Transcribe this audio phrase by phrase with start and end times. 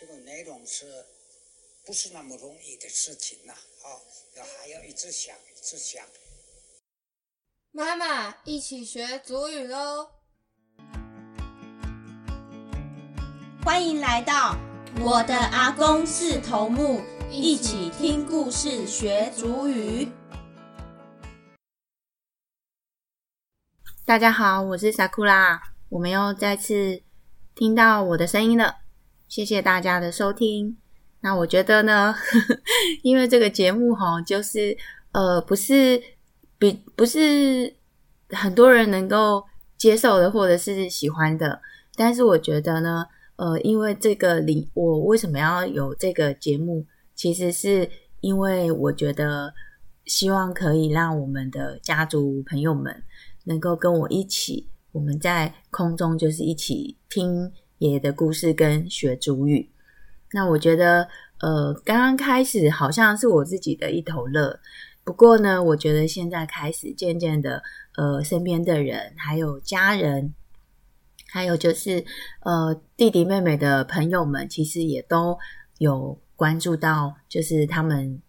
[0.00, 1.04] 这个内容是
[1.84, 3.52] 不是那么容易的事情呐、
[3.82, 4.00] 好，
[4.34, 6.02] 要还要一直想，一直想。
[7.70, 10.08] 妈妈，一起学祖语喽！
[13.62, 14.56] 欢迎来到
[15.02, 20.08] 我的阿公是头目，一起听故事学祖语。
[24.06, 27.02] 大家好，我是萨库拉，我们又再次
[27.54, 28.79] 听到我的声音了，
[29.30, 30.76] 谢谢大家的收听。
[31.20, 32.12] 那我觉得呢，
[33.04, 34.76] 因为这个节目哈，就是
[35.12, 36.02] 呃，不是
[36.58, 37.72] 比不是
[38.30, 39.44] 很多人能够
[39.78, 41.62] 接受的，或者是喜欢的，
[41.94, 43.06] 但是我觉得呢，
[43.36, 46.84] 呃，因为这个理，我为什么要有这个节目，
[47.14, 49.54] 其实是因为我觉得
[50.06, 53.04] 希望可以让我们的家族朋友们。
[53.44, 59.68] 能够跟我一起，我们在空中就是一起听爷爷的故事跟学主语。
[60.32, 61.08] 那我觉得，
[61.40, 64.60] 呃，刚刚开始好像是我自己的一头热，
[65.02, 67.62] 不过呢，我觉得现在开始渐渐的，
[67.96, 70.32] 呃，身边的人，还有家人，
[71.26, 72.04] 还有就是
[72.44, 75.36] 呃弟弟妹妹的朋友们，其实也都
[75.78, 78.20] 有关注到，就是他们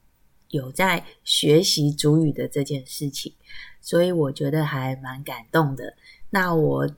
[0.47, 3.33] 有在学习主语的这件事情。
[3.79, 5.95] 所以我觉得还蛮感动的。
[6.29, 6.89] 那我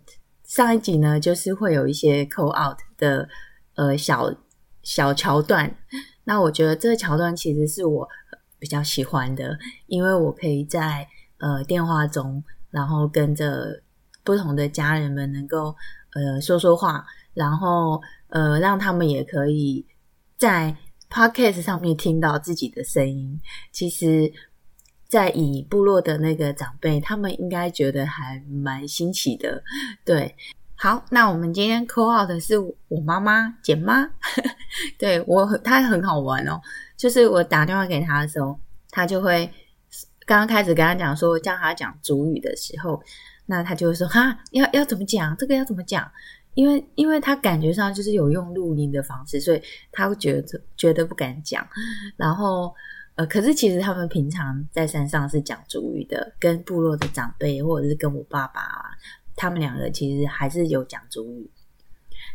[0.54, 3.28] 上一集呢，就是会有一些 call out 的
[3.73, 4.32] 呃小
[4.84, 5.76] 小桥段。
[6.26, 8.08] 那我觉得这个桥段其实是我
[8.59, 11.08] 比较喜欢的，因为我可以在
[11.40, 13.81] 呃电话中，然后跟着
[14.24, 15.76] 不同的家人们能够
[16.14, 19.84] 呃说说话，然后呃让他们也可以
[20.38, 20.78] 在
[21.09, 23.42] podcast 上面听到自己的声音。
[23.72, 24.31] 其实。
[25.14, 29.61] 在以部落的那个长辈，他们应该觉得还蛮新奇的。
[30.03, 30.36] 对，
[30.73, 34.09] 好，那我们今天 call out 的是我妈妈简妈，
[34.97, 36.59] 对我她很好玩哦。
[36.97, 39.47] 就是我打电话给她的时候，她就会
[40.25, 43.00] 刚刚开始跟她讲说叫她讲主语的时候，
[43.46, 46.12] 那她就会说哈要要怎么讲这个要怎么讲，
[46.56, 51.63] 因为因为她感觉上就是有用录音的方式，所以她会觉得觉得不敢讲，
[52.18, 52.73] 然后。
[53.16, 58.97] 呃，可是其实他们平常在山上是讲主语的，跟部落的长辈或者是跟我爸爸，
[59.35, 61.47] 他们两个其实还是有讲主语。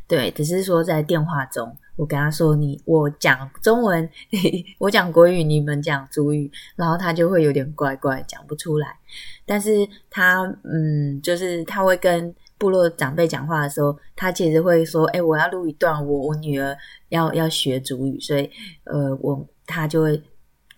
[0.07, 4.09] 对，只是说在电话中，我跟他说你我讲中文，
[4.79, 8.97] 我讲国语，你们讲主语，然后他就会有点怪怪，讲不出来。
[9.45, 16.77] 但是他嗯，就是他会跟部落长辈讲话的时候，他其实会说：“哎，我要录一段，我我女儿
[17.09, 18.49] 要要学主语，所以
[18.85, 20.23] 呃，我他就会。”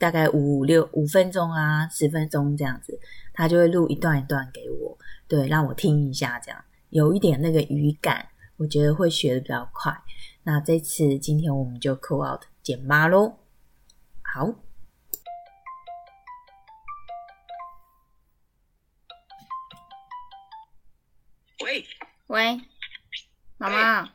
[0.00, 2.98] 大概五六五分钟啊，十分钟这样子，
[3.34, 4.96] 他就会录一段一段给我，
[5.28, 9.94] 对，让我听一下，这样有一点那个语感，我觉得会学的比较快。
[10.44, 13.40] 那这次今天我们就 call out 简妈喽，
[14.22, 14.54] 好。
[21.62, 21.84] 喂
[22.28, 22.58] 喂，
[23.58, 24.10] 妈妈，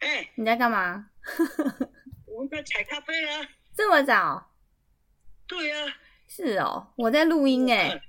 [0.00, 1.08] 哎，你在干嘛？
[2.26, 3.48] 我们在采咖啡啊。
[3.76, 4.44] 这么早？
[5.48, 5.76] 对呀，
[6.28, 8.00] 是哦，我在录音哎，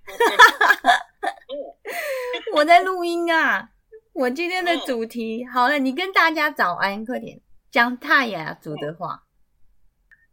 [2.54, 3.70] 我在录音啊。
[4.14, 7.40] 我今天的主题好了，你跟大家早安，快点
[7.72, 9.24] 讲泰雅族的话。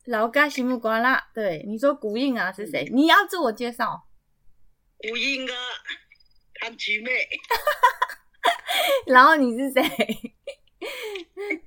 [0.07, 2.89] 老嘎西木瓜啦，对，你说古印啊是谁？
[2.93, 4.09] 你要自我介绍。
[4.99, 5.55] 古印啊，
[6.61, 7.11] 潘菊妹。
[9.07, 9.83] 然后你是谁？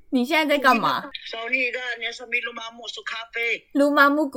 [0.09, 1.03] 你现在在干嘛？
[2.44, 3.68] 鲁马木树咖啡。
[3.74, 4.30] 鲁马木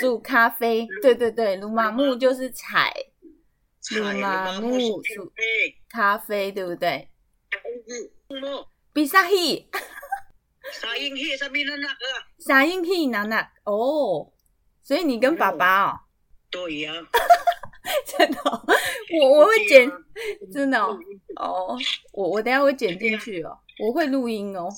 [0.00, 2.92] 树咖啡，对对对，鲁马木就是采。
[3.96, 5.32] 鲁马木树
[5.90, 7.08] 咖啡，对不对？
[8.30, 8.66] 嗯。
[8.92, 9.68] 比萨希。
[10.72, 12.04] 沙英希沙米娜娜个。
[12.38, 14.32] 沙英希哪哪哦，
[14.82, 16.00] 所以你跟爸爸哦。
[16.50, 16.92] 对呀。
[18.04, 18.38] 真的，
[19.20, 19.90] 我我会剪，
[20.52, 20.98] 真的哦。
[21.36, 21.78] 哦，
[22.12, 23.58] 我我等下会剪进去哦。
[23.78, 24.68] 我会录音哦，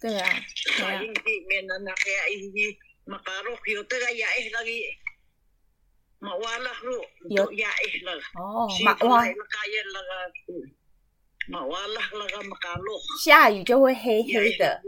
[0.00, 0.28] 对啊，
[0.76, 1.02] 对啊。
[8.34, 8.68] 哦，
[13.22, 14.80] 下雨就会黑黑的。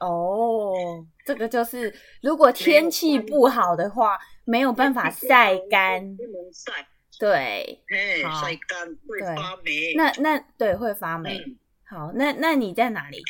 [0.00, 6.86] 哦，这个就是如果天气不好的话，没有办法晒干，不能晒。
[7.18, 7.82] 对，
[8.22, 9.94] 晒干会发霉。
[9.94, 11.40] 那那对会发霉。
[11.84, 13.22] 好，那那你在哪里？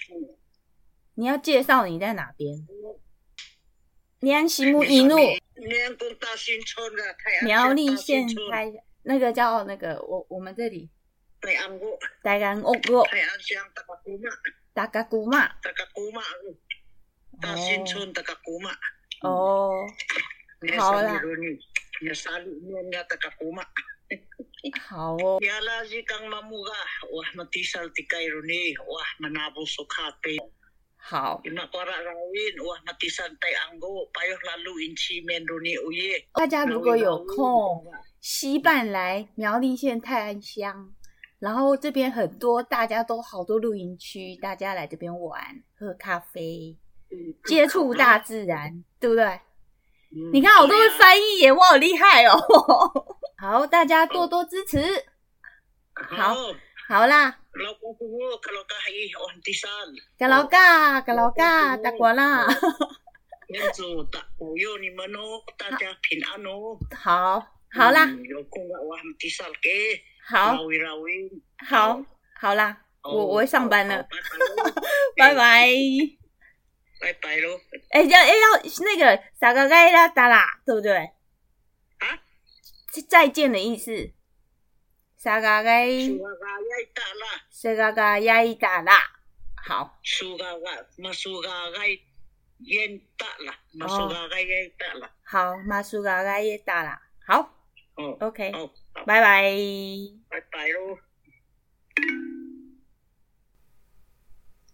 [1.14, 2.66] 你要介绍你在哪边？
[4.20, 5.16] 你安西木一路
[7.44, 8.72] 苗栗县开
[9.02, 10.90] 那个叫那个我我们这里
[11.40, 11.98] 大安屋，
[13.04, 13.18] 大，
[13.86, 14.30] 家姑妈，
[14.74, 15.00] 大家，
[15.62, 16.22] 大家姑妈，
[17.40, 18.34] 大新村大家，
[19.22, 19.86] 哦，
[20.78, 21.20] 好啦，大家，
[24.88, 25.38] 好哦，
[30.36, 30.44] 亚，
[30.96, 31.40] 好，
[36.32, 37.86] 大家如果有空，
[38.20, 40.95] 西半来苗栗县泰安乡。
[41.38, 46.76] 然后这边很多大家都好多露营区，大家来这边玩、喝咖啡、
[47.44, 49.40] 接触大自然，对不对？
[50.32, 52.38] 你看我都会翻译耶，我好厉害哦！
[53.36, 54.80] 好，大家多多支持。
[55.92, 56.34] 好，
[56.88, 57.38] 好啦。
[60.18, 62.12] 卡老嘎，卡老嘎，过。
[65.58, 66.78] 大家平安哦。
[66.96, 67.40] 好，
[67.72, 68.06] 好啦。
[70.28, 70.56] 好，
[71.68, 72.04] 好，
[72.40, 74.02] 好啦，我我要上班了，
[75.16, 75.68] 拜拜，
[77.00, 77.60] 拜拜喽。
[77.90, 80.96] 哎，要哎要那个啥个该啦哒啦，对不对？
[81.98, 82.18] 啊？
[82.92, 84.12] 是再见的意思。
[85.16, 85.88] 傻个该？
[86.06, 88.92] 苏嘎嘎耶哒啦，苏嘎嘎耶打啦。
[89.64, 89.98] 好。
[90.02, 95.10] 苏嘎嘎，马苏嘎嘎耶哒啦，马苏嘎嘎耶打啦。
[95.22, 97.00] 好，马苏嘎嘎耶哒啦。
[97.26, 97.54] 好。
[97.94, 98.16] 哦。
[98.20, 98.50] OK。
[98.50, 98.70] 哦。
[99.04, 99.52] 拜拜。
[100.28, 100.98] 拜拜喽。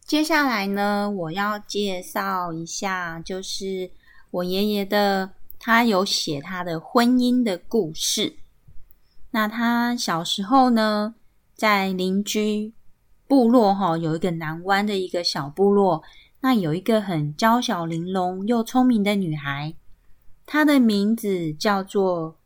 [0.04, 3.90] 接下来呢，我要介绍一下，就是
[4.30, 8.36] 我爷爷的，他有写他的婚姻的故事。
[9.30, 11.14] 那他小时候呢，
[11.54, 12.74] 在邻居
[13.26, 16.02] 部落哈，有一个南湾的一个小部落，
[16.40, 19.74] 那有一个很娇小玲珑又聪明的女孩，
[20.44, 22.38] 她的名字叫做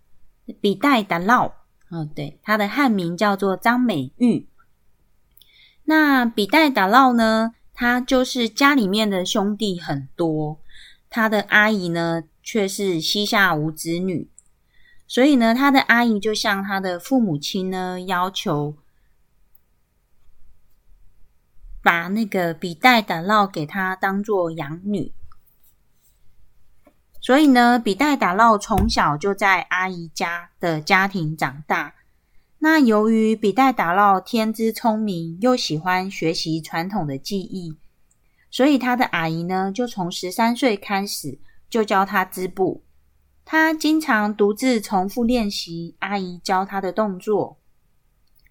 [0.61, 1.51] 比代达烙，
[1.91, 4.49] 嗯，对，他的汉名叫做张美玉。
[5.85, 10.61] 那比代达烙呢，他就是家里面的兄弟很多，
[11.09, 14.29] 他的阿姨呢却是膝下无子女，
[15.07, 18.77] 所以呢，他的阿姨就向他的父母亲呢要求，
[21.81, 25.13] 把那个比代打烙给他当做养女。
[27.27, 31.93] 所以呢，比代打烙从小就在阿姨家的家庭长大。
[32.61, 37.77] 那由于比代打烙天资聪明，又喜欢学习传统的技艺，
[38.49, 42.85] 所以他的阿姨呢，就从十三岁开始就教他织布。
[43.45, 47.59] 他经常独自重复练习阿姨教他的动作，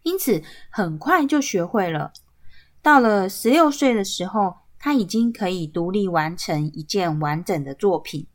[0.03, 2.11] 因此很快就学会了。
[2.81, 8.27] 到了十六岁的时候，他已经可以独立完成一件完整的作品。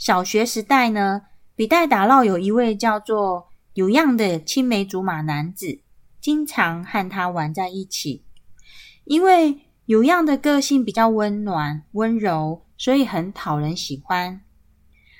[0.00, 5.82] 小学时代呢，比代打烙有一位叫做有样的青梅竹马男子，
[6.22, 8.24] 经常和他玩在一起。
[9.04, 14.40] 因为有样的个性比较温暖、温柔，所以很讨人喜欢。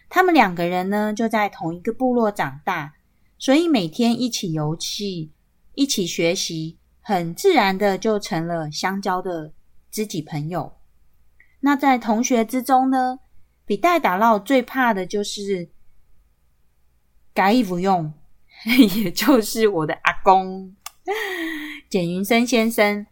[0.09, 2.95] 他们两个人呢，就在同一个部落长大，
[3.39, 5.31] 所以每天一起游戏、
[5.75, 9.53] 一起学习，很自然的就成了相交的
[9.91, 10.73] 知己朋友。
[11.61, 13.19] 那在同学之中呢，
[13.71, 15.71] 比代打烙最怕的就是
[17.33, 18.13] 改衣服用，
[18.97, 20.75] 也就是我的阿公
[21.89, 23.07] 简云生先生。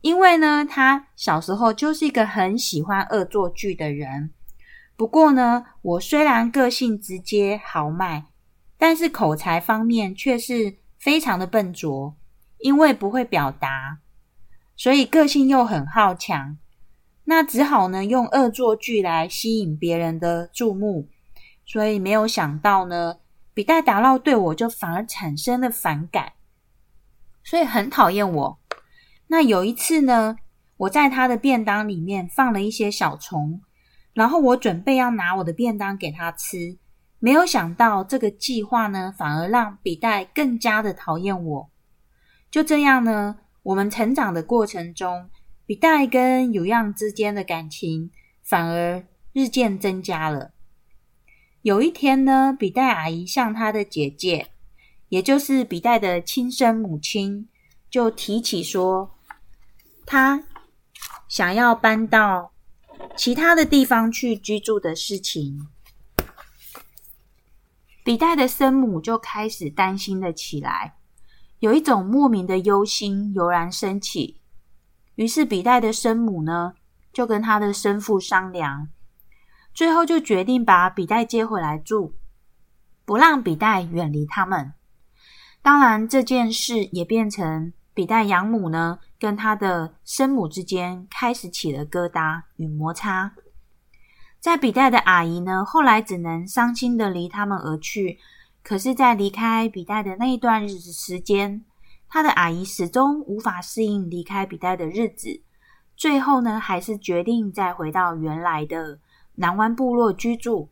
[0.00, 4.30] 因为呢，他小时候就是一个很喜欢恶作剧的人。
[4.96, 8.24] 不过呢，我虽然个性直接豪迈，
[8.78, 12.16] 但是口才方面却是非常的笨拙，
[12.60, 13.98] 因为不会表达，
[14.78, 16.56] 所以个性又很好强。
[17.24, 21.08] 那只好呢用恶作剧来吸引别人的注目，
[21.64, 23.16] 所以没有想到呢，
[23.54, 26.32] 比代达烙对我就反而产生了反感，
[27.42, 28.58] 所以很讨厌我。
[29.28, 30.36] 那有一次呢，
[30.76, 33.60] 我在他的便当里面放了一些小虫，
[34.12, 36.76] 然后我准备要拿我的便当给他吃，
[37.18, 41.70] 没有想到这个计划呢，反而让比代更加的讨厌我。
[42.50, 45.30] 就这样呢，我们成长的过程中，
[45.66, 48.10] 比代跟有样之间的感情
[48.42, 50.52] 反而日渐增加了。
[51.62, 54.50] 有一天呢，比代阿姨向她的姐姐，
[55.08, 57.48] 也就是比代的亲生母亲，
[57.88, 59.14] 就提起说，
[60.04, 60.44] 她
[61.26, 62.52] 想要搬到
[63.16, 65.66] 其他的地方去居住的事情。
[68.04, 70.96] 比代的生母就开始担心了起来，
[71.60, 74.42] 有一种莫名的忧心油然升起。
[75.16, 76.74] 于是比代的生母呢，
[77.12, 78.88] 就跟他的生父商量，
[79.72, 82.14] 最后就决定把比代接回来住，
[83.04, 84.72] 不让比代远离他们。
[85.62, 93.32] 当然，这件事也变成比代养母呢跟他的生母之间开始起了疙瘩与摩擦。
[94.40, 98.18] 在比代的阿姨呢，后来只能伤心的离他们而去。
[98.62, 101.64] 可是，在离开比代的那一段日子时间，
[102.14, 105.42] 他的阿姨始终无法适应离开比代的日子。
[105.96, 109.00] 最后呢，还是决定再回到原来的
[109.34, 110.70] 南湾部落居住，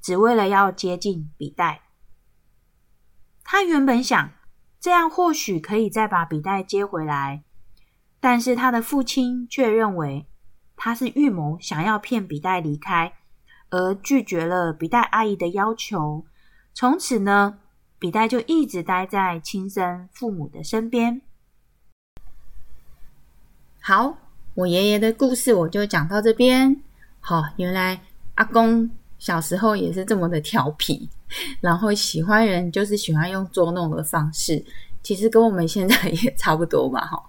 [0.00, 1.82] 只为了要接近比代。
[3.42, 4.30] 他原本想
[4.78, 7.42] 这样或许可以再把比代接回来，
[8.20, 10.28] 但是他的父亲却认为
[10.76, 13.14] 他是预谋想要骗比代离开，
[13.70, 16.24] 而拒绝了比代阿姨的要求。
[16.72, 17.58] 从此呢，
[18.00, 21.20] 比代就一直待在亲生父母的身边。
[23.80, 24.16] 好，
[24.54, 26.80] 我爷爷的故事我就讲到这边。
[27.18, 28.00] 好，原来
[28.36, 28.88] 阿公
[29.18, 31.08] 小时候也是这么的调皮。
[31.60, 34.64] 然后喜欢人就是喜欢用捉弄的方式，
[35.02, 37.20] 其实跟我们现在也差不多嘛，哈。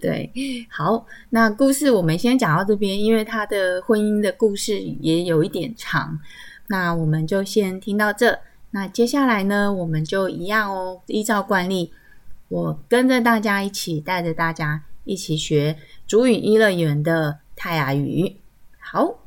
[0.00, 0.32] 对，
[0.70, 6.18] 好，那故事我们先讲到这边，因为他的婚姻的故事也有一点长，
[6.68, 8.38] 那我们就先听到这。
[8.74, 11.92] 那接下来呢，我们就一样哦，依照惯例，
[12.48, 18.38] 我跟着大家一起带着大家一起学主语一乐园的泰雅语。
[18.78, 19.18] 好。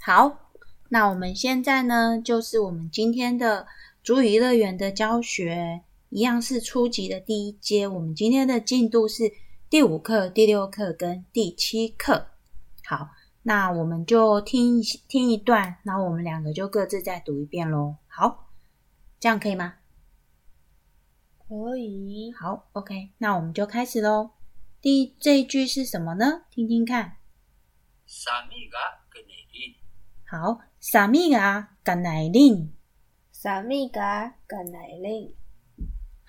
[0.00, 0.50] 好，
[0.88, 3.68] 那我们现在呢，就是我们今天的
[4.02, 5.82] 主语乐园的教学，
[6.12, 7.88] 一样是初级的第一阶。
[7.88, 9.32] 我们今天的进度是
[9.70, 12.26] 第五课、第六课跟第七课。
[12.84, 13.08] 好，
[13.44, 17.96] 那我们就听听一段，然后我们两个就各自再读一遍喽。
[18.06, 18.50] 好，
[19.18, 19.76] 这样可以吗？
[21.48, 22.30] 可以。
[22.38, 24.32] 好，OK，那我们就开始喽。
[24.82, 26.42] 第这一句是什么呢？
[26.50, 27.16] 听听看。
[30.26, 32.70] 好，啥米噶甘乃令？
[33.32, 35.34] 啥米噶甘乃令？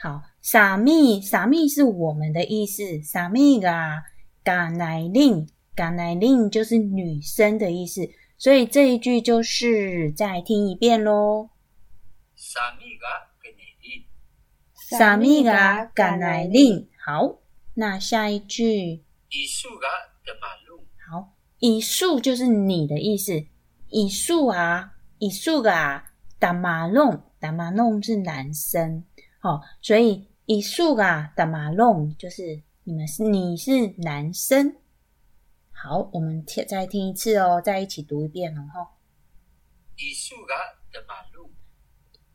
[0.04, 3.02] 好，萨密萨密是我们的意思。
[3.02, 4.04] 萨密噶
[4.44, 5.48] 甘乃令？
[5.74, 8.02] 甘乃令就是女生的意思，
[8.38, 11.52] 所以这一句就是再听一遍喽。
[12.36, 13.08] 萨密噶
[13.42, 14.04] 甘乃令？
[15.00, 16.90] 啥米噶甘乃令？
[17.06, 17.40] 好，
[17.76, 19.06] 那下一句。
[19.30, 19.88] 一树噶
[20.26, 20.84] 的马路。
[21.10, 23.46] 好，一树就是你的意思。
[23.88, 29.06] 一树啊，一树啊，打马弄，打马弄是男生，
[29.44, 34.78] 好，所以一树啊，打马龙就是你们是你是男生。
[35.70, 38.94] 好，我们听再听一次哦，再一起读一遍哦，哈。
[39.98, 40.56] 一树啊，
[40.94, 41.50] 打马龙，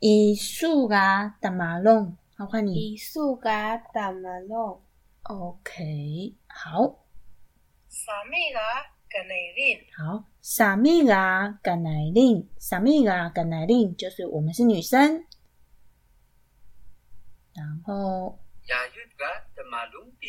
[0.01, 2.75] 一树啊，打马龙，好，换你。
[2.75, 4.79] 一树啊，打马龙。
[5.23, 7.07] OK，好。
[7.89, 8.85] 啥米啊？
[9.09, 9.79] 甘乃令。
[9.97, 15.25] 好，萨米拉甘乃令，萨米拉甘乃令就是我们是女生。
[17.59, 18.39] 然后，
[18.69, 20.29] 雅月嘎达马隆比。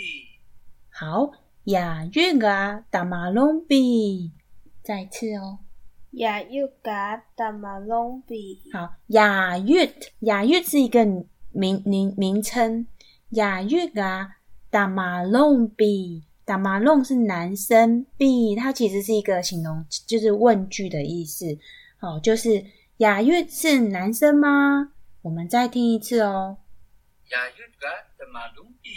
[0.90, 1.32] 好，
[1.66, 4.32] 雅月嘎达马隆比，
[4.82, 5.60] 再次哦。
[6.12, 8.62] 雅月嘎达马隆比。
[8.74, 11.06] 好，雅月雅月是一个
[11.52, 12.88] 名名名称，
[13.30, 14.38] 雅月嘎
[14.72, 16.24] 达马隆比。
[16.44, 21.46] 打马龙是男生，B 它其实是一个形容，就是问句的意思。
[22.00, 22.66] 好，就是
[22.98, 24.94] 雅月是男生吗？
[25.22, 26.58] 我们再听一次哦。
[27.32, 28.90] 雅月嘎打马龙比。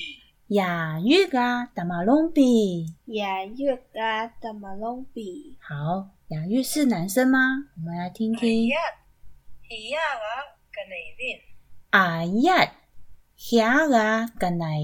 [0.46, 2.86] 雅月嘎打马龙比。
[3.04, 5.58] 雅月嘎打马龙比。
[5.60, 7.38] 好，雅玉是男生吗？
[7.76, 8.68] 我们来听听。
[8.68, 8.76] 呀，
[9.90, 11.42] 呀啊，甘乃令。
[11.90, 12.72] 啊呀，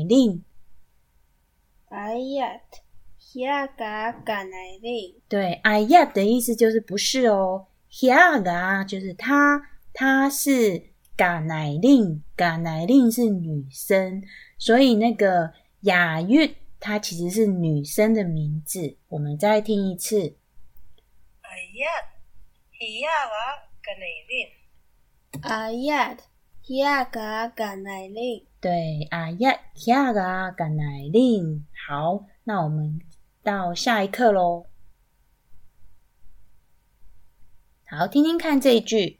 [0.05, 0.45] 令。
[1.89, 2.61] 哎呀。
[5.27, 7.69] 对，哎呀的意思就是不是哦，
[8.85, 9.63] 就是他，
[9.95, 10.88] 他是
[11.19, 14.23] 嘎乃令，嘎乃令是女生，
[14.57, 18.97] 所以那个雅韵它其实是女生的名字。
[19.09, 20.37] 我们再听一次。
[21.41, 21.91] 哎呀，
[22.79, 24.49] 下嘎嘎乃令。
[25.43, 26.17] 哎呀，
[26.63, 28.47] 下嘎嘎乃令。
[28.61, 31.67] 对，啊呀，下个甘乃令。
[31.89, 33.01] 好，那我们
[33.43, 34.67] 到下一课喽。
[37.87, 39.19] 好，听听看这一句。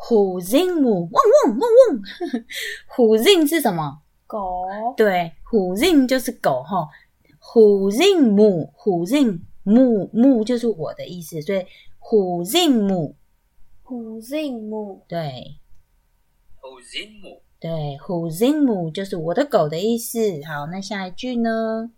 [0.00, 2.44] 虎人母，汪汪汪汪。
[2.86, 4.00] 虎人是什么？
[4.26, 4.64] 狗。
[4.96, 6.88] 对，虎人就是狗哈。
[7.38, 11.66] 虎人母，虎人母母就是我的意思，所以
[11.98, 13.16] 虎人母，
[13.82, 15.58] 虎信母，对
[16.60, 17.40] Huzinmu.
[17.60, 20.20] 对，虎 zing 母就是我的狗的意思。
[20.46, 21.90] 好，那下一句呢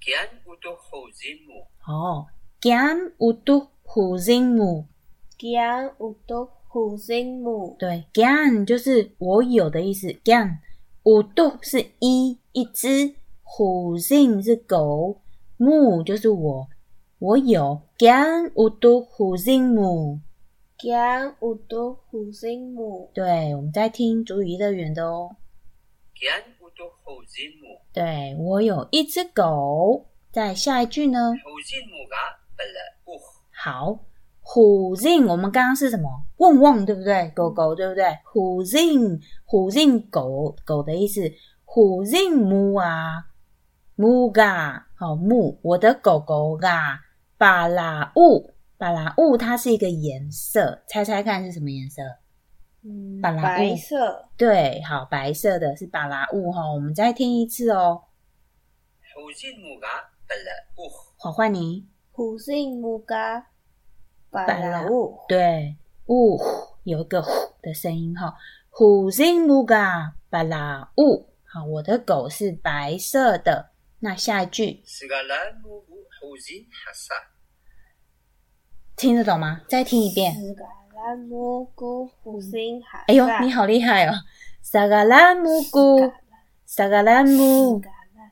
[0.00, 1.64] ？Kian uto Huzinmu.
[1.86, 2.26] 哦
[2.60, 4.86] ，gan 乌都虎 zing 母，
[5.38, 10.58] 姜有都虎信母，对，gan 就是我有的意思，gan
[11.02, 15.20] 五度是一一只，虎 zing 是狗，
[15.56, 16.68] 母就是我，
[17.18, 17.80] 我有。
[17.98, 20.20] gan 五度虎 zing 母。
[20.80, 25.34] 姜有都虎心母，对，我们在听主语乐园的哦。
[26.14, 27.80] Kian uto Huzinmu.
[27.92, 31.32] 对我有一只狗，在下一句呢
[33.04, 33.20] ？uh.
[33.50, 33.98] 好，
[34.50, 36.08] 虎 zing 我们刚刚是什么？
[36.38, 37.30] 旺旺对不对？
[37.36, 38.04] 狗狗对不对？
[38.24, 41.20] 虎 zing 虎 zing 狗狗的意思，
[41.66, 43.26] 虎 zing 母啊
[43.94, 46.98] 母嘎好母，我的狗狗嘎
[47.36, 52.00] 巴拉乌巴拉乌，它是一个颜色，猜猜看是什么颜色？
[52.82, 58.00] 嗯，巴拉白乌色，对，好，白色的是巴拉乌哈，我们再听一次哦。
[59.14, 60.90] Huzinmu 가 bala uh.
[61.18, 61.86] 好，换你。
[62.12, 63.44] 虎信母噶，
[64.30, 66.38] 巴巴拉拉乌，对，呜、
[66.84, 67.30] 有一个呼
[67.62, 68.34] 的声音哈。
[68.70, 73.70] 虎星木嘎巴拉乌，好，我的狗是白色的。
[74.00, 74.82] 那下一句.
[78.96, 79.62] 听得懂吗？
[79.68, 80.34] 再听一遍。
[83.06, 84.12] 哎呦，你好厉害哦！
[84.60, 86.12] 萨嘎拉木古，
[86.66, 87.80] 萨嘎拉木，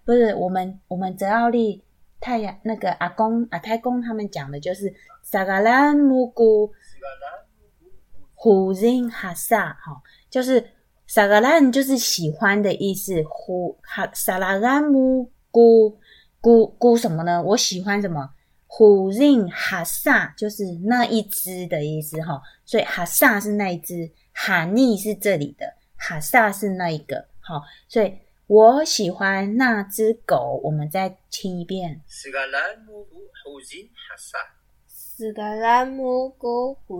[0.04, 1.82] 不是我们我们泽奥利
[2.20, 4.92] 太阳那个阿公阿太公他们讲的就是
[5.22, 7.46] 萨嘎兰木古 Sigalamu
[8.34, 10.72] 虎音哈萨，哈，就是
[11.06, 15.96] 萨嘎兰就是喜欢的意思，虎哈萨拉拉姆咕
[16.40, 17.42] 咕咕什么呢？
[17.42, 18.30] 我喜欢什么？
[18.68, 28.12] 虎音哈萨就是那一只的意思哈，所以哈萨是那一只，哈尼是这里的，哈萨是那一个，好，所以
[28.46, 30.60] 我喜欢那只狗。
[30.62, 32.00] 我们再听一遍。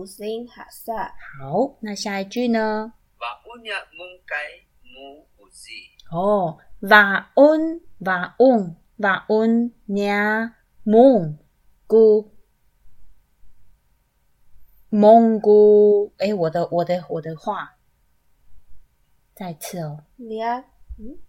[0.05, 2.91] 信哈萨，好，那下一句呢
[4.83, 5.87] ？mu uzi.
[6.11, 11.37] 哦，瓦恩瓦恩瓦恩娘蒙
[11.85, 12.33] 古。
[14.89, 17.77] 蒙古，哎，我的我的我的话，
[19.35, 20.59] 再次哦，你啊，
[20.97, 21.19] 嗯，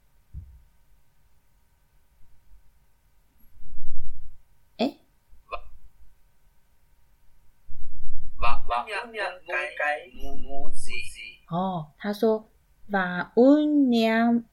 [11.51, 12.49] 哦，他说
[12.91, 14.45] 瓦恩娘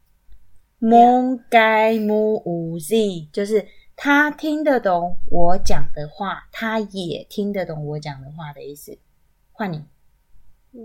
[0.79, 8.97] 蒙盖木乌 z，就是他听得懂我讲的话，他也听得懂我讲的话的意思。
[9.51, 9.83] 换你。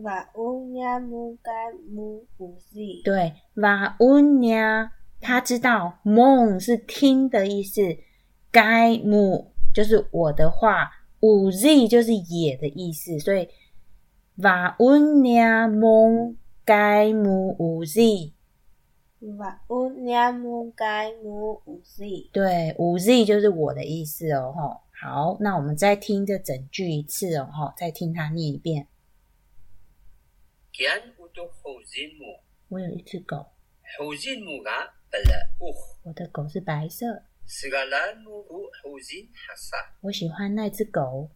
[0.03, 1.53] 瓦乌娘蒙盖
[1.93, 7.83] 木乌西，对，瓦乌娘，他知道梦是听的意思，
[8.53, 13.49] 该木就是我的话，五 z 就是也的意思，所以
[14.37, 18.33] 瓦乌呀梦该姆五 z，
[19.39, 24.81] 瓦乌亚姆盖姆五 z，，对，五 z 就是我的意思哦，吼。
[25.03, 28.87] 好，那我们再听这整句一次哦，吼，再听他念一遍。
[32.69, 33.47] 我有一只狗
[33.99, 35.75] ，Huzinmuga bala uh.
[36.03, 37.23] 我的狗是白色.
[40.03, 41.29] 我喜欢那只狗。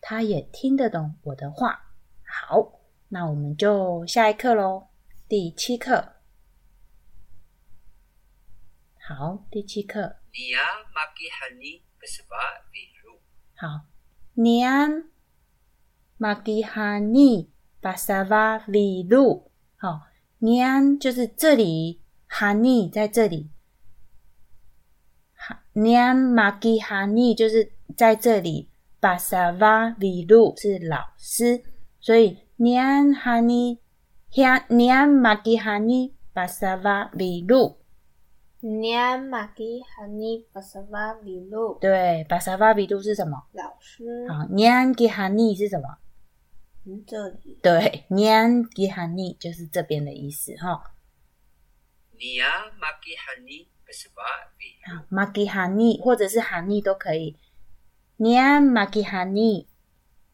[0.00, 1.92] 它也听得懂我的话。
[2.24, 4.86] 好，那我们就下一课喽，
[5.28, 6.12] 第七课。
[9.00, 10.18] 好，第七课。
[13.56, 13.86] 好
[14.36, 15.10] ，nian
[16.18, 17.48] magihani
[17.82, 19.50] basava vilu。
[19.76, 20.02] 好
[20.40, 22.05] ，nian 就是这里。
[22.28, 23.50] ，hani 在这里。
[25.74, 28.68] ，nian magihani 就是在这里
[29.00, 31.62] ，basava vilu 是老师，
[32.00, 33.78] 所以 nian hani
[34.32, 37.76] nian magihani basava vilu。
[38.60, 43.36] 尼亚马基哈尼巴萨瓦维鲁，对，basava vilu 是什么？
[43.52, 45.86] 老师，好，nian gihani 是什么？
[46.86, 50.82] 嗯，这里对，nian gihani 就是这边的意思哈。
[52.18, 54.24] 尼亚马吉哈尼巴斯瓦，
[54.86, 57.36] 好马吉哈尼或者是哈尼都可以。
[58.16, 59.68] 尼亚马吉哈尼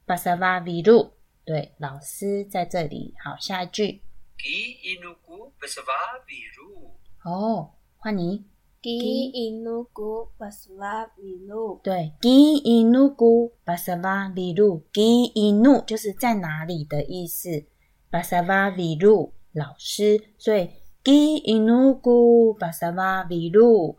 [0.06, 1.14] 巴萨瓦比鲁，
[1.44, 3.14] 对老师在这里。
[3.24, 4.00] 好下一句。
[4.38, 5.86] 基伊努古巴斯瓦
[6.24, 8.44] 比鲁，哦欢迎。
[8.80, 17.64] 基伊努古巴萨瓦比鲁，对基伊努古巴萨瓦比鲁，基伊努就是在哪里的意思。
[18.08, 20.70] 巴萨瓦比鲁老师，所以。
[21.04, 23.98] 给一路古巴萨瓦比鲁，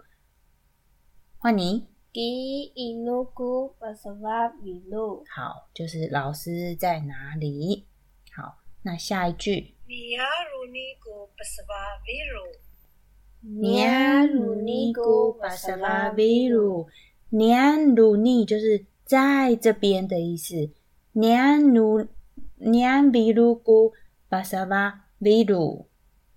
[1.37, 1.87] 换你。
[2.13, 5.21] 给一路古巴萨瓦比鲁。
[5.29, 7.87] 好，就是老师在哪里？
[8.33, 9.75] 好，那下一句。
[9.85, 13.59] 米亚鲁尼古巴萨瓦比鲁。
[13.59, 16.87] 米亚鲁尼古巴萨瓦比鲁。
[17.27, 20.71] 米亚鲁尼就是在这边的意思。
[21.11, 22.07] 米亚鲁
[22.55, 23.91] 米亚比鲁古
[24.29, 25.89] 巴萨瓦比鲁。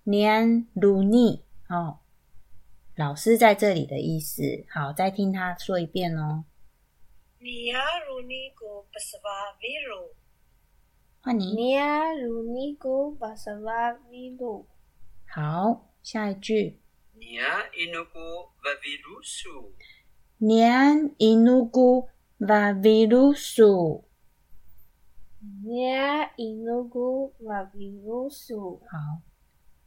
[0.07, 0.11] vilu。
[0.11, 1.99] Nian runi 哦，
[2.95, 4.65] 老师在这里的意思。
[4.71, 6.45] 好，再听他说一遍哦。
[7.41, 10.15] Nia runiku basva viru.
[11.21, 11.55] 换你。
[11.55, 14.65] Nia runigu baswa vilu.
[15.27, 16.81] 好，下一句。
[17.19, 19.73] Nia inuku vavilusu.
[20.41, 24.05] Nian inugu vavilusu。
[25.65, 28.81] Nia inugu vavilusu.
[28.87, 29.23] 好，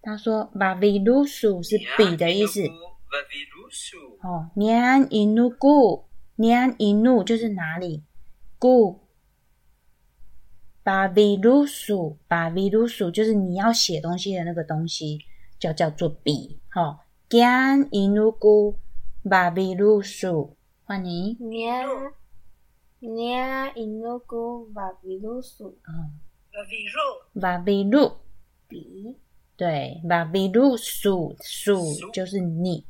[0.01, 2.61] 他说 vavilusu 是笔的意思。
[4.21, 6.03] 哦，nian inugu
[6.37, 8.03] nian inu 就是哪里
[8.59, 8.99] ？gu
[10.83, 15.19] bavilusu bavilusu 就是你要写东西的那个东西，
[15.59, 16.59] 叫叫做笔。
[16.69, 18.75] 好、哦、，gian inugu
[19.23, 21.35] bavilusu，换你。
[21.39, 22.13] nian
[23.01, 25.67] nian inugu vavilusu.
[25.67, 26.11] 哦
[26.51, 27.07] Vaviru.
[27.35, 28.11] vavilu
[28.67, 29.15] 笔
[29.59, 32.85] 对，vavilusu 数数就是你，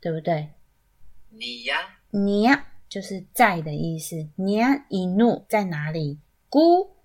[0.00, 0.48] 对不对？
[1.30, 1.76] 你呀
[2.10, 4.28] 你呀，就是在的意思。
[4.34, 6.18] 你呀，一怒在哪里？
[6.48, 6.96] 孤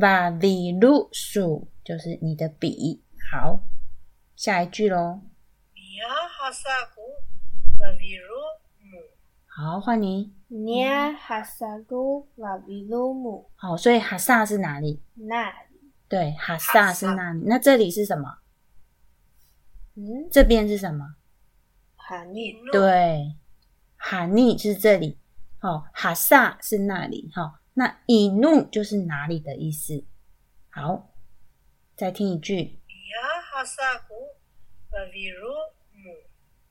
[0.00, 3.04] 把比路数就是你的笔。
[3.30, 3.60] 好，
[4.34, 5.20] 下一句喽。
[5.76, 7.04] Nia hasaku
[7.78, 8.98] vaviru mu.
[9.46, 10.32] 好，换你。
[10.50, 13.44] Nia hasagu vavilumu.
[13.54, 15.00] 好，所以哈萨是哪里？
[15.14, 15.73] 那里，
[16.14, 17.42] 对，哈萨是那里。
[17.44, 18.38] 那这里是什么？
[19.96, 21.16] 嗯，这边是什么？
[21.96, 23.34] 哈尼.对，
[23.96, 25.18] 哈尼是这里。
[25.58, 27.32] 好，哈萨是那里。
[27.34, 30.04] 好，那以怒就是哪里的意思。
[30.70, 31.10] 好，
[31.96, 32.78] 再听一句。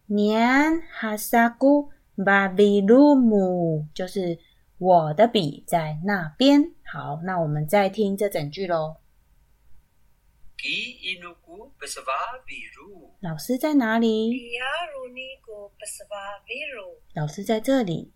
[0.06, 1.92] 年哈萨古
[2.26, 4.40] 巴比鲁姆，就是
[4.78, 6.72] 我的笔在那边。
[6.86, 9.00] 好，那我们再听这整句喽。
[10.53, 10.53] ki inuku basva viru.
[13.20, 14.32] 老师在哪里？
[17.14, 18.14] 老师在这里。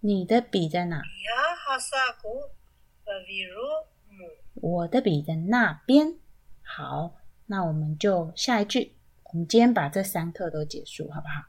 [0.00, 1.00] 你的笔在哪？
[4.54, 6.18] 我的笔在那边。
[6.64, 7.14] 好，
[7.46, 8.96] 那我们就下一句。
[9.32, 11.44] 我们今天把这三课都结束，好不好？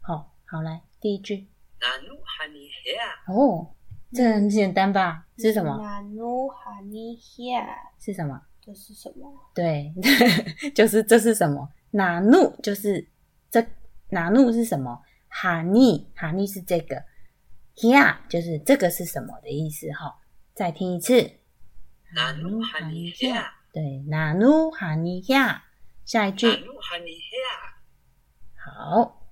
[0.00, 1.48] 好好来，第一句。
[3.26, 3.72] 哦。
[4.12, 5.26] 这很简单吧？
[5.38, 5.76] 是什么
[7.98, 8.40] 是什么？
[8.60, 9.32] 这是什么？
[9.54, 9.92] 对，
[10.74, 11.68] 就是这是什么？
[11.90, 13.08] 哪怒就是
[13.50, 13.64] 这
[14.10, 15.02] 哪怒是什么？
[15.28, 17.02] 哈尼哈尼是这个
[17.74, 20.18] ，here 就是这个是什么的意思哈？
[20.54, 21.12] 再听一次
[22.14, 23.44] ，Nanu hani hea.
[23.72, 25.60] 对，哪怒哈尼 here，
[26.06, 27.74] 下一句 Nanu hani hea.
[28.64, 29.28] 好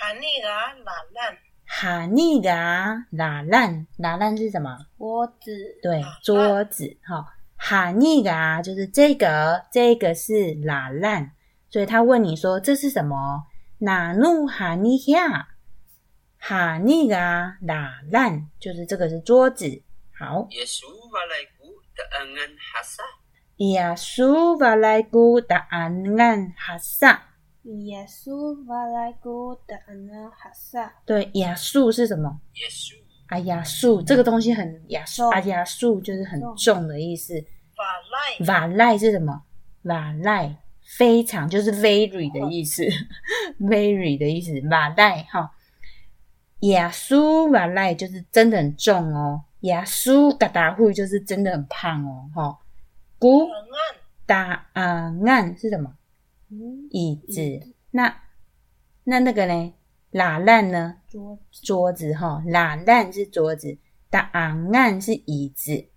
[0.00, 1.36] ，Haniga lalan.
[1.78, 4.78] 哈尼嘎拉烂拉烂是什么？
[4.96, 7.34] 桌子，对拉，桌子哈。
[7.54, 11.32] 哈尼嘎就是这个，这个是拉烂，
[11.68, 13.42] 所以他问你说这是什么？
[13.80, 15.48] 哪怒哈尼呀？
[16.38, 19.82] 哈尼嘎拉烂就是这个是桌子。
[20.18, 23.02] 好，Yesu valaiku taangan hasa.
[23.74, 27.35] 亚苏瓦莱古达安安哈萨。
[27.74, 32.94] 耶稣瓦莱古的安哈萨，对，亚树是什么？Yesu
[33.26, 37.34] 啊，亚树这个东西很亚树，重啊，亚树就是很重的意思。
[38.46, 39.42] 瓦赖是什么？
[39.82, 40.56] 瓦赖
[40.96, 42.84] 非常就是 very 的意思，
[43.58, 44.52] very 的意思。
[44.68, 45.50] 瓦赖哈，
[46.60, 49.42] 亚苏瓦赖就是真的很重哦。
[49.60, 52.30] 亚苏嘎达户就是真的很胖哦。
[52.34, 52.58] 哈，
[53.18, 53.48] 古.
[54.24, 55.92] 达啊岸是什么？
[56.56, 57.74] 嗯，椅子。
[57.90, 58.22] 那
[59.04, 59.74] 那那个呢？
[60.10, 61.02] 拉烂呢？
[61.08, 63.76] 桌桌子哈，拉烂是桌子，
[64.08, 65.90] 达啊岸是椅子。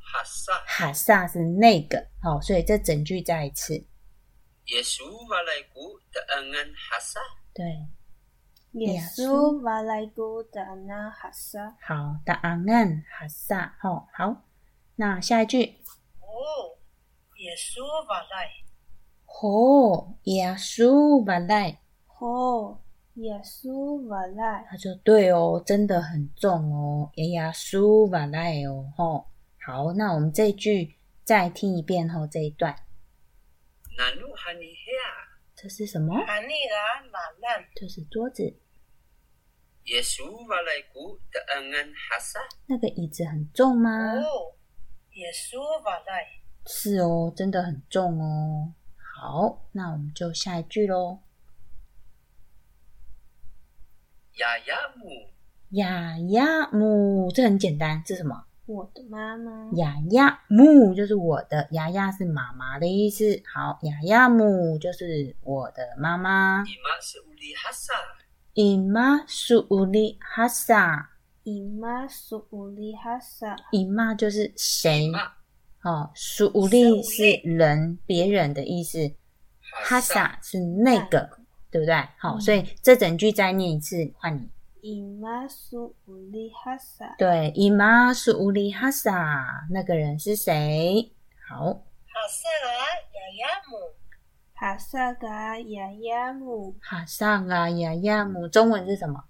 [0.00, 0.64] hasa.
[0.66, 3.74] 哈萨是那个，好，所以这整句再一次
[4.64, 7.20] ，Yesu valaiku taangan hasa.
[7.52, 7.86] 对，
[8.72, 12.64] 耶稣瓦莱古的安哈萨，好，答案
[13.10, 14.44] 哈萨，好，好，
[14.96, 15.76] 那下一句
[16.20, 16.78] ，Oh.
[17.36, 18.67] Yesu valai.
[19.30, 21.80] 吼，耶稣巴来。
[22.06, 22.82] 吼，
[23.14, 29.26] 耶稣瓦来，他说：“对哦，真的很重哦，哎呀，苏瓦赖哦，吼。
[29.64, 32.74] 好，那我们这一句再听一遍后这一段.
[35.54, 36.14] 这是什么.
[37.74, 38.42] 这是桌子
[39.84, 42.40] ，Yesu walaiku taangan hasa.
[42.66, 44.54] 那个椅子很重吗？Oh,
[45.12, 46.24] Yesu valai.
[46.66, 48.74] 是哦，真的很重哦。
[49.20, 51.18] 好，那我们就下一句喽。
[54.36, 55.30] Yayamu
[55.70, 58.44] 雅雅姆，这很简单，是什么？
[58.66, 63.24] 我的妈妈，雅雅姆就是我的，雅雅是妈妈的意思。
[63.52, 66.62] 好，雅雅姆就是我的妈妈。
[66.62, 67.90] ima seuli hasa.
[68.54, 71.10] 伊妈是乌里哈萨，
[71.42, 75.10] 姨妈是乌里哈萨，姨妈就是谁？
[75.82, 79.12] 哦，苏乌里是人，别人的意思。
[79.60, 81.28] 哈萨是那个，
[81.70, 81.94] 对不对？
[82.18, 84.48] 好，所以这整句再念一次，换你。
[84.80, 91.12] 伊玛苏乌里哈萨，对，伊妈苏乌里哈萨，那个人是谁？
[91.48, 93.92] 好，Hasaga yayamu.
[94.54, 99.22] 哈萨嘎雅雅姆，哈萨嘎雅雅姆，中文是什么？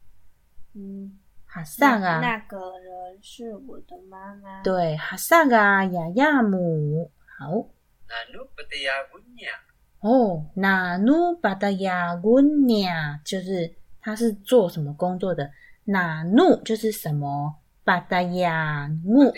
[0.74, 1.17] 嗯，
[1.50, 7.10] 哈萨啊，那那个人是我的妈妈，对，哈萨啊雅雅姆。
[7.38, 7.68] 好.
[10.00, 12.86] 哦，那努巴达亚温尼
[13.24, 15.50] 就是他是做什么工作的？
[15.84, 17.58] 那努就是什么？
[17.82, 19.32] 巴达亚努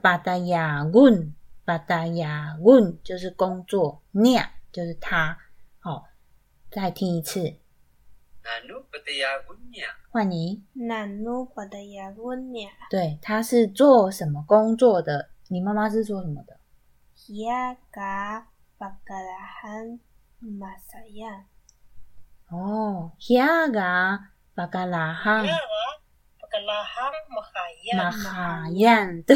[0.00, 4.38] 巴达亚温，巴达亚温就是工作，尼
[4.70, 5.36] 就是他。
[5.80, 6.06] 好，
[6.70, 9.88] 再听一次，Nanu patayagunya.
[10.14, 10.62] 换你。
[10.74, 15.30] 那努巴的雅温尼，对，他是做什么工作的？
[15.48, 16.56] 你妈妈是做什么的？
[17.42, 18.46] 雅嘎
[18.78, 19.98] 巴嘎拉汉
[20.38, 21.46] 马萨亚，
[22.48, 25.58] 哦，亚嘎巴嘎拉汉 Yaga
[26.38, 27.96] pagalahang mahaya.
[27.96, 29.34] 马哈 yan，对，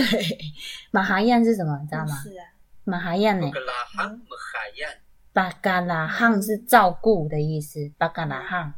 [0.92, 1.76] 马哈 yan 是什么？
[1.82, 2.14] 你知道吗？
[2.22, 2.46] 是啊，
[2.84, 4.98] 马哈 yan 呢？Pagkalahang makhayan.
[5.32, 8.74] 巴嘎拉汉是照顾的意思，巴嘎拉汉，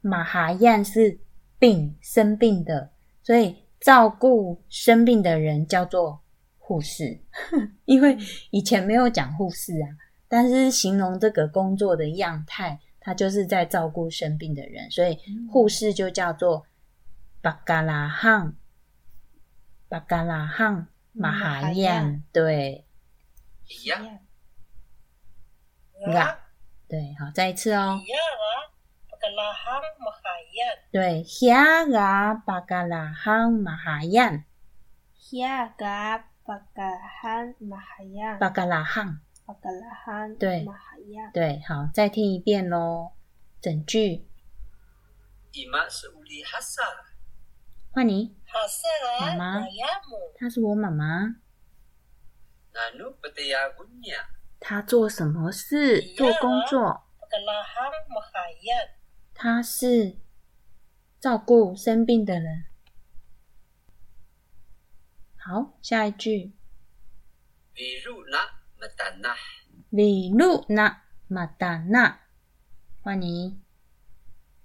[0.00, 1.18] 马哈 yan 是
[1.60, 2.90] 病生病的，
[3.22, 6.20] 所以照顾生病的人叫做
[6.58, 7.20] 护士。
[7.84, 8.16] 因为
[8.50, 9.86] 以前没有讲护士啊，
[10.26, 15.18] 但是形容这个工作的样态，他就是在照顾生病的人，所以
[15.52, 16.66] 护士就叫做
[17.42, 18.56] 巴嘎拉汉，
[19.88, 22.84] 巴嘎拉汉马哈马哈 yan，yan 对
[23.68, 24.20] 一样，
[26.88, 28.00] 对，好，再一次哦。
[29.20, 30.82] 巴拉哈马哈燕。
[30.90, 34.46] 对，霞嘎巴嘎拉哈马哈燕。
[35.14, 38.38] 霞嘎巴嘎哈马哈燕。
[38.38, 39.20] 巴嘎拉哈。
[39.44, 40.26] 巴嘎拉哈。
[40.38, 40.66] 对。
[41.34, 43.12] 对，好，再听一遍喽，
[43.60, 44.26] 整句。
[45.52, 46.82] 伊玛是乌里哈萨。
[47.92, 48.34] 换你。
[48.46, 48.88] 哈萨
[49.26, 49.36] 拉。
[49.36, 49.66] 妈妈。
[50.38, 51.26] 她是我妈妈。
[52.72, 52.80] 那。
[54.58, 56.00] 他做什么事？
[56.16, 57.02] 做工作。
[59.42, 60.18] 她是
[61.18, 62.66] 照顾生病的人。
[65.34, 66.52] 好，下一句
[67.74, 69.34] ，Biru na matanah.
[69.88, 72.20] 里路那马达那，
[73.00, 73.58] 换你，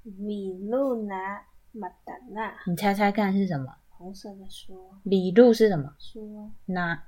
[0.03, 3.77] 米露拿马达纳，你猜猜看是什么？
[3.87, 4.93] 红色的书。
[5.03, 5.95] 里路是什么？
[5.97, 7.01] 书那。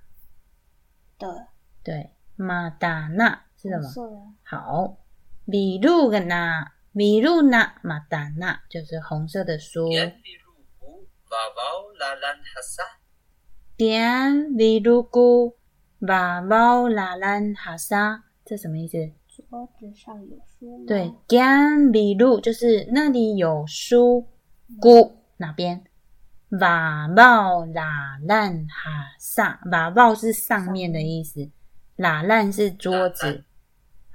[1.19, 1.49] 的。
[1.83, 3.81] 对，马达那是什么？
[3.83, 4.21] 红色的。
[4.43, 4.97] 好，
[5.43, 9.85] 米露个那米露那马达那就是红色的书。
[9.89, 12.81] Yan biruku babaw lalan hasa.
[13.77, 15.55] 点米露姑
[15.99, 18.97] 把包拉兰哈沙，这什么意思？
[19.29, 20.85] 桌子上有书吗？
[20.87, 24.27] 对，点米露就是那里有书，
[24.81, 25.85] 菇哪边？
[26.59, 31.47] 瓦包拉兰哈萨，瓦包是上面的意思，
[31.95, 33.43] 拉烂是桌子，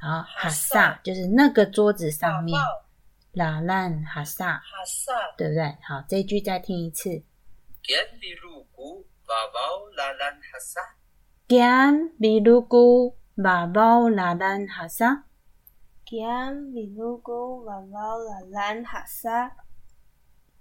[0.02, 2.58] 好哈萨就是那个桌子上面.
[3.34, 5.36] 拉烂哈萨，Hasa.
[5.38, 5.64] 对不对？
[5.88, 7.08] 好，这一句再听一次。
[7.88, 10.82] Yan biruku babaw lalan hasa.
[11.46, 15.24] 点米露菇把包拉兰哈萨
[18.84, 19.50] hasa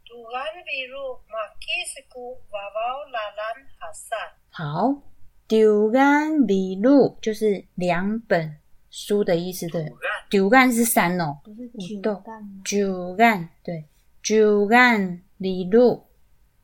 [0.06, 4.38] Tugan biru makisiku babaw lalan hasa.
[4.52, 5.02] 好，
[5.48, 8.61] 丢干米露就是两本
[8.92, 9.92] 书的意思对.
[10.30, 12.62] 丢干是三哦，不是酒豆干吗？
[12.64, 13.90] 九干对，
[14.22, 16.08] 九干米露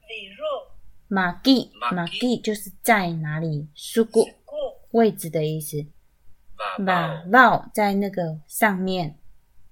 [0.01, 0.67] Biru
[1.07, 3.67] 马吉马吉就是在哪里？
[3.73, 4.27] 书库。
[4.91, 5.85] 位置的意思。
[6.55, 9.19] 爸把爸帽在那个上面，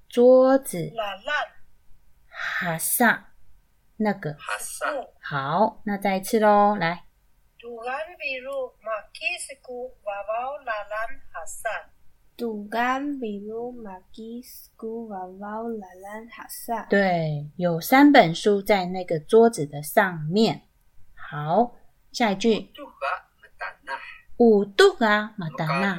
[0.08, 0.91] 桌子。
[2.28, 3.32] 哈萨。
[3.98, 4.34] 那个。
[4.34, 4.86] 哈萨。
[5.22, 7.06] 好，那再一次喽，来
[7.58, 11.95] Tuhan biru maki siku wawau lalan hasan.
[12.38, 13.39] 杜甘比
[13.71, 13.98] 马
[16.28, 16.84] 哈萨。
[16.88, 20.63] 对，有三本书在那个桌子的上面。
[21.13, 21.76] 好，
[22.12, 22.71] 下一句。
[24.38, 25.98] 五度啊，马达纳。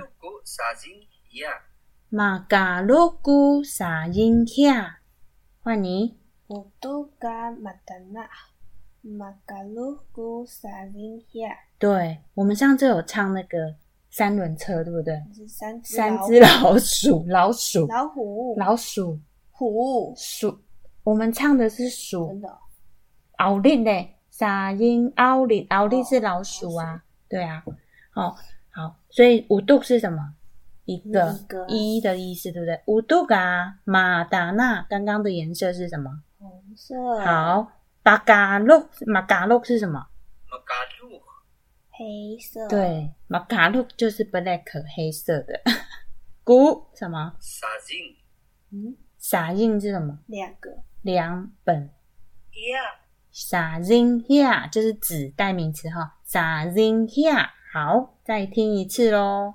[2.10, 5.00] 马嘎鲁古萨因卡，
[5.60, 6.18] 换你。
[6.48, 7.10] 五度，
[7.50, 8.28] 马达纳。
[9.00, 10.46] 马嘎鲁古。
[11.78, 13.76] 对，我们上次有唱那个。
[14.16, 15.14] 三轮车，对不对？
[15.46, 18.54] 三只老三只老鼠， 老鼠，老虎。
[18.56, 20.58] 老鼠，虎，鼠。
[21.02, 22.28] 我们唱的是鼠。
[22.28, 22.48] 真，的。
[22.48, 22.56] 哦
[23.36, 27.62] 奥利嘞，撒音奥利，奥利是老鼠啊，对啊。
[28.14, 28.34] 哦，
[28.70, 30.32] 好，所以五度是什么？
[30.86, 31.38] 一个。
[31.68, 32.80] 一的意思，对不对？
[32.86, 36.22] 五度嘎马达纳，刚刚的颜色是什么？
[36.38, 37.70] 红色，，好，
[38.02, 40.06] 巴嘎洛，马嘎洛是什么
[41.96, 44.62] 黑色，，对，马嘎洛就是 black
[44.96, 45.60] 黑色的。
[46.44, 48.16] 古什么？sazing
[48.70, 50.18] 嗯，撒印是什么？
[50.26, 51.90] 两个，两本。
[52.52, 53.00] Iya,
[53.32, 56.18] 撒印下就是指代名词哈。
[56.24, 59.54] 撒印下，好，再听一次喽。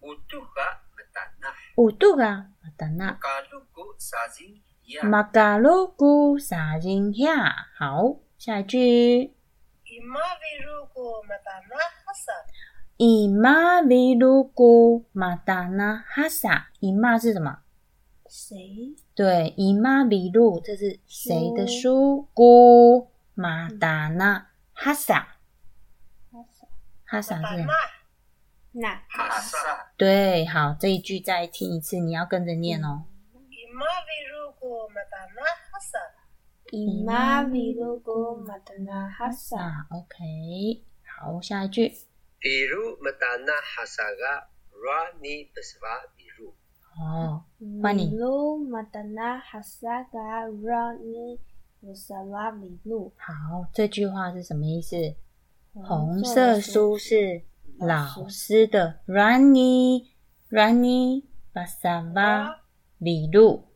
[0.00, 9.34] Utuha metanah 五度啊，马达纳 Makaluku sazing ya 马嘎罗古撒印下，好，下一句。
[9.96, 12.44] Ima biru ku matana hasan.
[12.96, 17.58] 以妈为鲁古马达纳哈萨，以妈是什么？
[18.28, 18.94] 谁？
[19.16, 22.28] 对，以妈为鲁，这是谁的书？
[22.32, 25.38] 古马达纳哈萨，
[27.04, 27.76] 哈萨是什么？Matana
[28.76, 33.06] 那 Hasa 对，好，这一句再听一次，你要跟着念哦。
[36.74, 39.54] Ima biru ku matana hasan.
[39.54, 39.58] ima biruku matana hasa。
[39.58, 41.92] 啊，OK，好，下一句。
[42.42, 44.52] Biru metanah hasaga
[44.84, 46.52] Rani beswa biru
[46.98, 47.44] 哦，
[47.82, 51.38] 换你 Biru matana hasa ga rani
[51.80, 53.12] bersama biru。
[53.16, 54.96] 好，这句话是什么意思？
[55.72, 57.42] 红红色书是
[57.78, 60.06] 老师的 Rani
[60.50, 62.58] Rani Basava
[62.98, 63.68] 李路，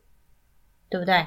[0.91, 1.27] 对不对？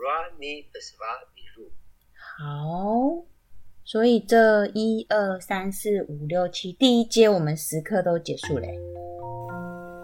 [0.00, 1.70] Rani Swamiru
[2.38, 3.24] 好，
[3.84, 8.78] 所以这一二三四五六七第一阶我们十课都结束嘞。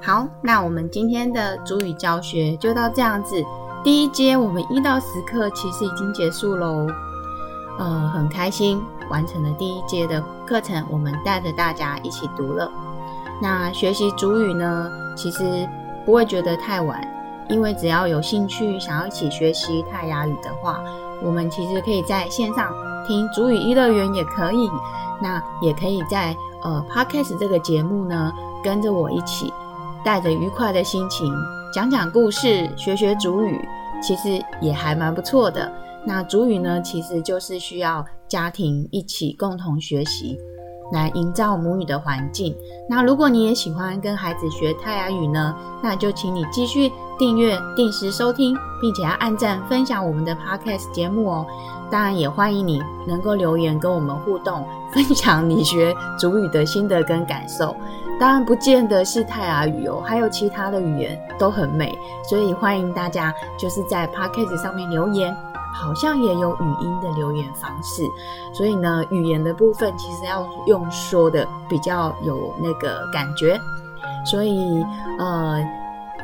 [0.01, 3.43] 好，那我们今天的主语教学就到这样子。
[3.83, 6.87] 第一阶我们一到十课其实已经结束喽，
[7.79, 12.71] 呃，很开心完成了第一阶的课程，我们带着大家一起读了。
[13.41, 15.69] 那学习主语呢，其实
[16.05, 17.01] 不会觉得太晚，
[17.49, 20.81] 因为只要有兴趣想要一起学习泰雅语的话，
[21.23, 22.73] 我们其实可以在线上
[23.07, 24.69] 听主语一乐园也可以，
[25.21, 28.33] 那也可以在呃 Podcast 这个节目呢，
[28.63, 29.53] 跟着我一起，
[30.05, 31.33] 带着愉快的心情
[31.73, 33.67] 讲讲故事，学学主语，
[34.03, 35.71] 其实也还蛮不错的。
[36.05, 40.39] 那主语呢，其实就是需要家庭一起共同学习，
[40.93, 42.57] 来营造母语的环境。
[42.89, 51.47] 那如果你也喜欢跟孩子学泰雅语呢，那就请你继续订阅、定时收听，并且要按赞、分享我们的 Podcast 节目哦。
[51.91, 57.75] 当然，也欢迎你能够留言跟我们互动， 分享你学主语的心得跟感受。
[58.21, 61.97] 当然，不见得是泰雅语哦，还有其他的语言都很美，
[62.29, 65.35] 所以欢迎大家就是在 Podcast 上面留言。
[65.81, 68.03] 好像也有语音的留言方式，
[68.53, 73.59] 所以呢，语言的部分其实要用说的比较有那个感觉，
[74.25, 74.85] 所以
[75.19, 75.65] 呃，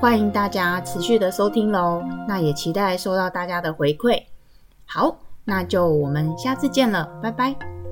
[0.00, 2.02] 欢迎大家持续的收听喽。
[2.26, 4.20] 那也期待收到大家的回馈。
[4.86, 7.83] 好，那就我们下次见了，拜拜。